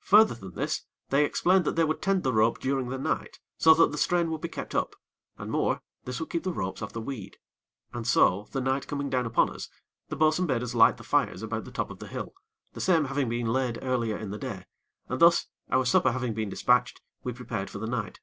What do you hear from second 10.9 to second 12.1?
the fires about the top of the